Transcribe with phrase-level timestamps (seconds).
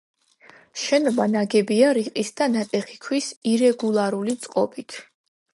[0.83, 4.99] შენობა ნაგებია რიყის და ნატეხი ქვის ირეგულარული წყობით.